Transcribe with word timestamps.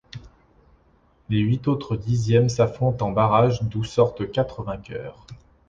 Les 1.29 1.37
huit 1.37 1.67
autres 1.67 1.95
deuxièmes 1.95 2.49
s'affrontent 2.49 3.05
en 3.05 3.11
barrages 3.11 3.61
d'où 3.61 3.83
sortent 3.83 4.31
quatre 4.31 4.63
vainqueurs. 4.63 5.27